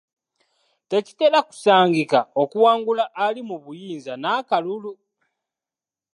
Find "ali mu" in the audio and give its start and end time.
3.25-3.55